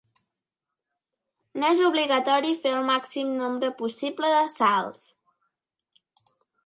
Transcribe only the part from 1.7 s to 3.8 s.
és obligatori fer el màxim nombre